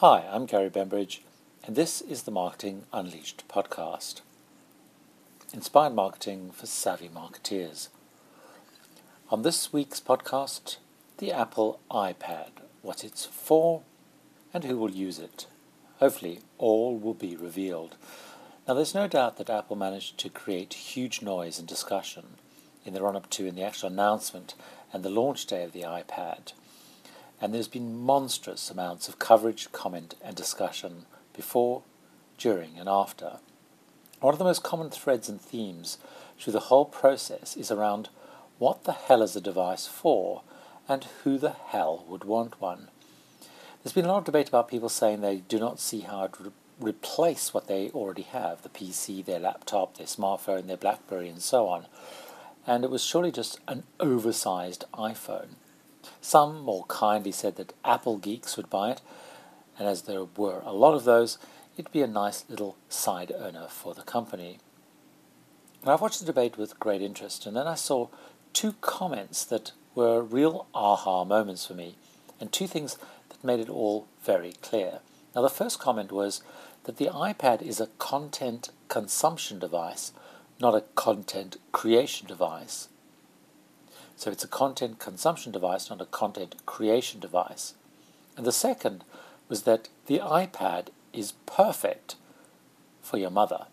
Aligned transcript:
Hi, 0.00 0.28
I'm 0.30 0.44
Gary 0.44 0.68
Bembridge, 0.68 1.22
and 1.64 1.74
this 1.74 2.02
is 2.02 2.24
the 2.24 2.30
Marketing 2.30 2.82
Unleashed 2.92 3.44
podcast. 3.48 4.20
Inspired 5.54 5.94
marketing 5.94 6.50
for 6.50 6.66
savvy 6.66 7.08
marketeers. 7.08 7.88
On 9.30 9.40
this 9.40 9.72
week's 9.72 9.98
podcast, 9.98 10.76
the 11.16 11.32
Apple 11.32 11.80
iPad, 11.90 12.48
what 12.82 13.04
it's 13.04 13.24
for, 13.24 13.84
and 14.52 14.64
who 14.64 14.76
will 14.76 14.90
use 14.90 15.18
it. 15.18 15.46
Hopefully, 15.98 16.40
all 16.58 16.98
will 16.98 17.14
be 17.14 17.34
revealed. 17.34 17.96
Now, 18.68 18.74
there's 18.74 18.94
no 18.94 19.08
doubt 19.08 19.38
that 19.38 19.48
Apple 19.48 19.76
managed 19.76 20.18
to 20.18 20.28
create 20.28 20.74
huge 20.74 21.22
noise 21.22 21.58
and 21.58 21.66
discussion 21.66 22.36
in 22.84 22.92
the 22.92 23.00
run 23.00 23.16
up 23.16 23.30
to 23.30 23.48
and 23.48 23.56
the 23.56 23.64
actual 23.64 23.88
announcement 23.88 24.52
and 24.92 25.02
the 25.02 25.08
launch 25.08 25.46
day 25.46 25.64
of 25.64 25.72
the 25.72 25.84
iPad 25.84 26.52
and 27.40 27.52
there's 27.52 27.68
been 27.68 27.98
monstrous 27.98 28.70
amounts 28.70 29.08
of 29.08 29.18
coverage, 29.18 29.70
comment, 29.72 30.14
and 30.22 30.34
discussion 30.34 31.06
before, 31.34 31.82
during, 32.38 32.78
and 32.78 32.88
after. 32.88 33.38
One 34.20 34.34
of 34.34 34.38
the 34.38 34.44
most 34.44 34.62
common 34.62 34.90
threads 34.90 35.28
and 35.28 35.40
themes 35.40 35.98
through 36.38 36.54
the 36.54 36.60
whole 36.60 36.86
process 36.86 37.56
is 37.56 37.70
around 37.70 38.08
what 38.58 38.84
the 38.84 38.92
hell 38.92 39.22
is 39.22 39.36
a 39.36 39.40
device 39.40 39.86
for 39.86 40.42
and 40.88 41.04
who 41.24 41.36
the 41.36 41.50
hell 41.50 42.04
would 42.08 42.24
want 42.24 42.60
one. 42.60 42.88
There's 43.82 43.92
been 43.92 44.06
a 44.06 44.08
lot 44.08 44.18
of 44.18 44.24
debate 44.24 44.48
about 44.48 44.68
people 44.68 44.88
saying 44.88 45.20
they 45.20 45.36
do 45.48 45.58
not 45.58 45.78
see 45.78 46.00
how 46.00 46.24
it 46.24 46.40
would 46.40 46.52
replace 46.80 47.52
what 47.52 47.68
they 47.68 47.90
already 47.90 48.22
have 48.22 48.62
the 48.62 48.68
PC, 48.68 49.24
their 49.24 49.38
laptop, 49.38 49.96
their 49.96 50.06
smartphone, 50.06 50.66
their 50.66 50.76
Blackberry, 50.76 51.28
and 51.28 51.40
so 51.42 51.68
on. 51.68 51.86
And 52.66 52.84
it 52.84 52.90
was 52.90 53.04
surely 53.04 53.30
just 53.30 53.60
an 53.68 53.84
oversized 54.00 54.84
iPhone. 54.92 55.56
Some 56.20 56.60
more 56.60 56.84
kindly 56.88 57.32
said 57.32 57.56
that 57.56 57.72
Apple 57.84 58.18
geeks 58.18 58.56
would 58.56 58.70
buy 58.70 58.90
it, 58.90 59.00
and 59.78 59.86
as 59.88 60.02
there 60.02 60.24
were 60.24 60.62
a 60.64 60.72
lot 60.72 60.94
of 60.94 61.04
those, 61.04 61.38
it'd 61.76 61.92
be 61.92 62.02
a 62.02 62.06
nice 62.06 62.44
little 62.48 62.76
side 62.88 63.32
earner 63.36 63.66
for 63.68 63.94
the 63.94 64.02
company. 64.02 64.58
Now, 65.84 65.94
I've 65.94 66.00
watched 66.00 66.20
the 66.20 66.26
debate 66.26 66.56
with 66.56 66.80
great 66.80 67.02
interest, 67.02 67.46
and 67.46 67.56
then 67.56 67.66
I 67.66 67.74
saw 67.74 68.08
two 68.52 68.74
comments 68.80 69.44
that 69.44 69.72
were 69.94 70.22
real 70.22 70.66
aha 70.74 71.24
moments 71.24 71.66
for 71.66 71.74
me, 71.74 71.96
and 72.40 72.50
two 72.50 72.66
things 72.66 72.96
that 73.28 73.44
made 73.44 73.60
it 73.60 73.68
all 73.68 74.06
very 74.22 74.52
clear. 74.62 75.00
Now, 75.34 75.42
the 75.42 75.50
first 75.50 75.78
comment 75.78 76.10
was 76.10 76.42
that 76.84 76.96
the 76.96 77.06
iPad 77.06 77.62
is 77.62 77.80
a 77.80 77.88
content 77.98 78.70
consumption 78.88 79.58
device, 79.58 80.12
not 80.60 80.74
a 80.74 80.84
content 80.94 81.56
creation 81.72 82.26
device. 82.26 82.88
So 84.16 84.30
it's 84.30 84.44
a 84.44 84.48
content 84.48 84.98
consumption 84.98 85.52
device, 85.52 85.90
not 85.90 86.00
a 86.00 86.06
content 86.06 86.56
creation 86.64 87.20
device. 87.20 87.74
And 88.36 88.46
the 88.46 88.52
second 88.52 89.04
was 89.48 89.62
that 89.62 89.88
the 90.06 90.18
iPad 90.18 90.88
is 91.12 91.32
perfect 91.44 92.16
for 93.02 93.18
your 93.18 93.30
mother. 93.30 93.66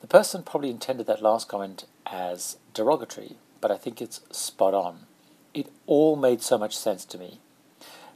The 0.00 0.06
person 0.06 0.42
probably 0.42 0.70
intended 0.70 1.06
that 1.06 1.22
last 1.22 1.48
comment 1.48 1.86
as 2.06 2.58
derogatory, 2.74 3.36
but 3.60 3.70
I 3.70 3.76
think 3.76 4.00
it's 4.00 4.20
spot 4.30 4.74
on. 4.74 5.06
It 5.54 5.68
all 5.86 6.16
made 6.16 6.42
so 6.42 6.58
much 6.58 6.76
sense 6.76 7.04
to 7.06 7.18
me. 7.18 7.38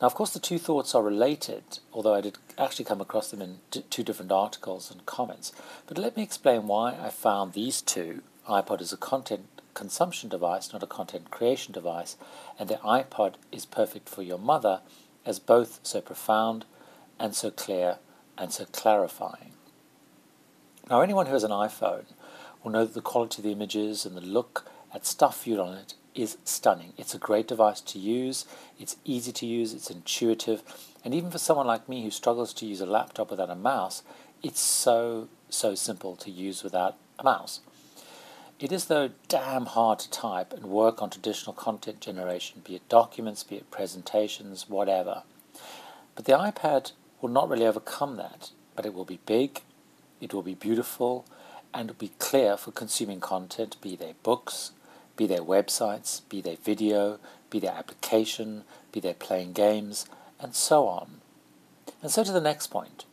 Now, 0.00 0.06
of 0.06 0.14
course, 0.14 0.30
the 0.30 0.40
two 0.40 0.58
thoughts 0.58 0.94
are 0.94 1.02
related, 1.02 1.62
although 1.92 2.14
I 2.14 2.22
did 2.22 2.38
actually 2.56 2.86
come 2.86 3.00
across 3.00 3.30
them 3.30 3.42
in 3.42 3.58
d- 3.70 3.84
two 3.90 4.02
different 4.02 4.32
articles 4.32 4.90
and 4.90 5.04
comments. 5.04 5.52
But 5.86 5.98
let 5.98 6.16
me 6.16 6.22
explain 6.22 6.66
why 6.66 6.96
I 7.00 7.10
found 7.10 7.52
these 7.52 7.82
two 7.82 8.22
iPad 8.48 8.80
as 8.80 8.92
a 8.92 8.96
content 8.96 9.59
consumption 9.74 10.28
device, 10.28 10.72
not 10.72 10.82
a 10.82 10.86
content 10.86 11.30
creation 11.30 11.72
device, 11.72 12.16
and 12.58 12.68
the 12.68 12.76
iPad 12.76 13.34
is 13.52 13.66
perfect 13.66 14.08
for 14.08 14.22
your 14.22 14.38
mother 14.38 14.80
as 15.24 15.38
both 15.38 15.80
so 15.82 16.00
profound 16.00 16.64
and 17.18 17.34
so 17.34 17.50
clear 17.50 17.98
and 18.38 18.52
so 18.52 18.64
clarifying. 18.66 19.52
Now, 20.88 21.02
anyone 21.02 21.26
who 21.26 21.34
has 21.34 21.44
an 21.44 21.50
iPhone 21.50 22.04
will 22.62 22.72
know 22.72 22.84
that 22.84 22.94
the 22.94 23.00
quality 23.00 23.40
of 23.40 23.44
the 23.44 23.52
images 23.52 24.04
and 24.04 24.16
the 24.16 24.20
look 24.20 24.68
at 24.92 25.06
stuff 25.06 25.44
viewed 25.44 25.60
on 25.60 25.74
it 25.74 25.94
is 26.14 26.38
stunning. 26.44 26.92
It's 26.96 27.14
a 27.14 27.18
great 27.18 27.46
device 27.46 27.80
to 27.82 27.98
use, 27.98 28.44
it's 28.78 28.96
easy 29.04 29.32
to 29.32 29.46
use, 29.46 29.72
it's 29.72 29.90
intuitive, 29.90 30.62
and 31.04 31.14
even 31.14 31.30
for 31.30 31.38
someone 31.38 31.66
like 31.66 31.88
me 31.88 32.02
who 32.02 32.10
struggles 32.10 32.52
to 32.54 32.66
use 32.66 32.80
a 32.80 32.86
laptop 32.86 33.30
without 33.30 33.50
a 33.50 33.54
mouse, 33.54 34.02
it's 34.42 34.60
so, 34.60 35.28
so 35.48 35.74
simple 35.74 36.16
to 36.16 36.30
use 36.30 36.64
without 36.64 36.96
a 37.18 37.24
mouse. 37.24 37.60
It 38.60 38.72
is, 38.72 38.84
though, 38.84 39.08
damn 39.28 39.64
hard 39.64 40.00
to 40.00 40.10
type 40.10 40.52
and 40.52 40.66
work 40.66 41.00
on 41.00 41.08
traditional 41.08 41.54
content 41.54 42.00
generation, 42.00 42.60
be 42.62 42.74
it 42.74 42.86
documents, 42.90 43.42
be 43.42 43.56
it 43.56 43.70
presentations, 43.70 44.68
whatever. 44.68 45.22
But 46.14 46.26
the 46.26 46.34
iPad 46.34 46.92
will 47.22 47.30
not 47.30 47.48
really 47.48 47.66
overcome 47.66 48.16
that, 48.16 48.50
but 48.76 48.84
it 48.84 48.92
will 48.92 49.06
be 49.06 49.20
big, 49.24 49.62
it 50.20 50.34
will 50.34 50.42
be 50.42 50.52
beautiful, 50.52 51.24
and 51.72 51.88
it 51.88 51.92
will 51.94 52.08
be 52.08 52.14
clear 52.18 52.58
for 52.58 52.70
consuming 52.70 53.18
content, 53.18 53.80
be 53.80 53.96
they 53.96 54.12
books, 54.22 54.72
be 55.16 55.26
they 55.26 55.38
websites, 55.38 56.20
be 56.28 56.42
they 56.42 56.56
video, 56.56 57.18
be 57.48 57.60
they 57.60 57.68
application, 57.68 58.64
be 58.92 59.00
they 59.00 59.14
playing 59.14 59.54
games, 59.54 60.04
and 60.38 60.54
so 60.54 60.86
on. 60.86 61.22
And 62.02 62.10
so 62.10 62.24
to 62.24 62.32
the 62.32 62.42
next 62.42 62.66
point. 62.66 63.06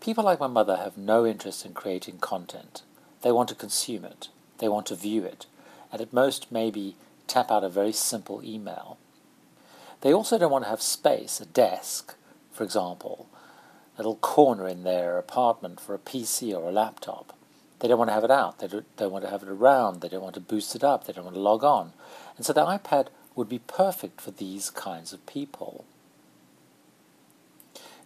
People 0.00 0.24
like 0.24 0.38
my 0.38 0.46
mother 0.46 0.76
have 0.76 0.98
no 0.98 1.24
interest 1.24 1.64
in 1.64 1.72
creating 1.72 2.18
content. 2.18 2.82
They 3.22 3.32
want 3.32 3.48
to 3.48 3.54
consume 3.54 4.04
it. 4.04 4.28
They 4.58 4.68
want 4.68 4.86
to 4.86 4.94
view 4.94 5.24
it, 5.24 5.46
and 5.92 6.00
at 6.00 6.12
most 6.12 6.50
maybe 6.50 6.96
tap 7.26 7.50
out 7.50 7.64
a 7.64 7.68
very 7.68 7.92
simple 7.92 8.42
email. 8.44 8.98
They 10.00 10.12
also 10.12 10.38
don't 10.38 10.52
want 10.52 10.64
to 10.64 10.70
have 10.70 10.82
space, 10.82 11.40
a 11.40 11.46
desk, 11.46 12.14
for 12.52 12.64
example, 12.64 13.28
a 13.96 13.98
little 13.98 14.16
corner 14.16 14.68
in 14.68 14.84
their 14.84 15.18
apartment 15.18 15.80
for 15.80 15.94
a 15.94 15.98
PC 15.98 16.54
or 16.54 16.68
a 16.68 16.72
laptop. 16.72 17.32
They 17.80 17.88
don't 17.88 17.98
want 17.98 18.08
to 18.08 18.14
have 18.14 18.24
it 18.24 18.30
out. 18.30 18.58
They 18.58 18.68
don't, 18.68 19.12
want 19.12 19.24
to 19.24 19.30
have 19.30 19.42
it 19.42 19.48
around. 19.48 20.00
They 20.00 20.08
don't 20.08 20.22
want 20.22 20.34
to 20.34 20.40
boost 20.40 20.74
it 20.74 20.84
up. 20.84 21.04
They 21.04 21.12
don't 21.12 21.24
want 21.24 21.36
to 21.36 21.40
log 21.42 21.62
on. 21.62 21.92
And 22.36 22.46
so 22.46 22.52
the 22.52 22.64
iPad 22.64 23.08
would 23.34 23.48
be 23.48 23.58
perfect 23.58 24.20
for 24.20 24.30
these 24.30 24.70
kinds 24.70 25.12
of 25.12 25.26
people. 25.26 25.84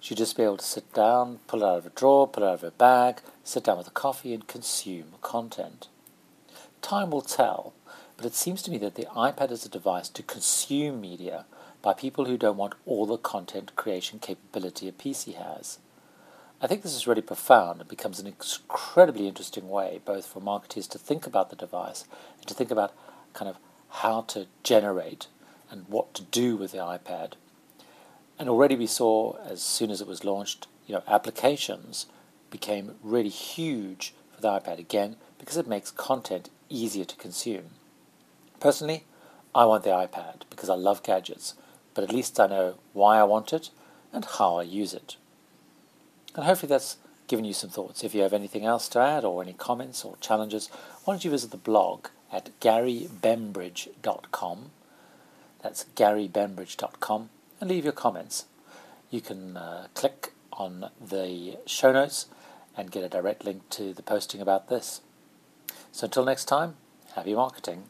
She'd 0.00 0.18
just 0.18 0.36
be 0.36 0.42
able 0.42 0.56
to 0.56 0.64
sit 0.64 0.92
down, 0.92 1.40
pull 1.46 1.62
it 1.62 1.66
out 1.66 1.78
of 1.78 1.86
a 1.86 1.90
drawer, 1.90 2.26
pull 2.26 2.42
it 2.42 2.46
out 2.46 2.54
of 2.54 2.64
a 2.64 2.70
bag, 2.70 3.20
sit 3.44 3.64
down 3.64 3.78
with 3.78 3.86
a 3.86 3.92
coffee, 3.92 4.32
and 4.32 4.46
consume 4.46 5.12
content. 5.20 5.88
Time 6.82 7.10
will 7.10 7.22
tell, 7.22 7.72
but 8.16 8.26
it 8.26 8.34
seems 8.34 8.62
to 8.62 8.70
me 8.70 8.78
that 8.78 8.94
the 8.94 9.06
iPad 9.16 9.50
is 9.50 9.64
a 9.64 9.68
device 9.68 10.08
to 10.08 10.22
consume 10.22 11.00
media 11.00 11.44
by 11.82 11.94
people 11.94 12.24
who 12.24 12.36
don't 12.36 12.56
want 12.56 12.74
all 12.84 13.06
the 13.06 13.16
content 13.16 13.74
creation 13.76 14.18
capability 14.18 14.88
a 14.88 14.92
PC 14.92 15.34
has. 15.34 15.78
I 16.60 16.66
think 16.66 16.82
this 16.82 16.94
is 16.94 17.06
really 17.06 17.22
profound 17.22 17.80
and 17.80 17.88
becomes 17.88 18.20
an 18.20 18.26
incredibly 18.26 19.26
interesting 19.26 19.70
way 19.70 20.00
both 20.04 20.26
for 20.26 20.40
marketers 20.40 20.86
to 20.88 20.98
think 20.98 21.26
about 21.26 21.48
the 21.48 21.56
device 21.56 22.04
and 22.38 22.46
to 22.48 22.54
think 22.54 22.70
about 22.70 22.92
kind 23.32 23.48
of 23.48 23.56
how 23.88 24.22
to 24.22 24.46
generate 24.62 25.26
and 25.70 25.86
what 25.88 26.12
to 26.14 26.22
do 26.24 26.56
with 26.56 26.72
the 26.72 26.78
iPad. 26.78 27.32
And 28.38 28.48
already 28.48 28.76
we 28.76 28.86
saw 28.86 29.36
as 29.44 29.62
soon 29.62 29.90
as 29.90 30.00
it 30.00 30.06
was 30.06 30.24
launched, 30.24 30.66
you 30.86 30.94
know, 30.94 31.02
applications 31.06 32.06
became 32.50 32.96
really 33.02 33.28
huge 33.28 34.12
for 34.34 34.42
the 34.42 34.48
iPad 34.48 34.78
again 34.78 35.16
because 35.38 35.56
it 35.56 35.66
makes 35.66 35.90
content 35.90 36.50
easier 36.70 37.04
to 37.04 37.16
consume. 37.16 37.70
Personally, 38.60 39.04
I 39.54 39.66
want 39.66 39.84
the 39.84 39.90
iPad 39.90 40.42
because 40.48 40.70
I 40.70 40.74
love 40.74 41.02
gadgets, 41.02 41.52
but 41.92 42.04
at 42.04 42.12
least 42.12 42.40
I 42.40 42.46
know 42.46 42.76
why 42.92 43.18
I 43.18 43.24
want 43.24 43.52
it 43.52 43.70
and 44.12 44.24
how 44.24 44.56
I 44.56 44.62
use 44.62 44.94
it. 44.94 45.16
And 46.34 46.44
hopefully 46.44 46.68
that's 46.68 46.96
given 47.26 47.44
you 47.44 47.52
some 47.52 47.70
thoughts. 47.70 48.04
If 48.04 48.14
you 48.14 48.22
have 48.22 48.32
anything 48.32 48.64
else 48.64 48.88
to 48.90 49.00
add 49.00 49.24
or 49.24 49.42
any 49.42 49.52
comments 49.52 50.04
or 50.04 50.16
challenges, 50.20 50.68
why 51.04 51.14
don't 51.14 51.24
you 51.24 51.30
visit 51.30 51.50
the 51.50 51.56
blog 51.56 52.06
at 52.32 52.50
garybembridge.com. 52.60 54.70
That's 55.62 55.84
garybembridge.com 55.96 57.30
and 57.60 57.70
leave 57.70 57.84
your 57.84 57.92
comments. 57.92 58.46
You 59.10 59.20
can 59.20 59.56
uh, 59.56 59.86
click 59.94 60.32
on 60.52 60.90
the 61.00 61.58
show 61.66 61.92
notes 61.92 62.26
and 62.76 62.90
get 62.90 63.04
a 63.04 63.08
direct 63.08 63.44
link 63.44 63.68
to 63.70 63.92
the 63.92 64.02
posting 64.02 64.40
about 64.40 64.68
this. 64.68 65.00
So 65.92 66.04
until 66.06 66.24
next 66.24 66.44
time, 66.46 66.76
happy 67.14 67.34
marketing. 67.34 67.84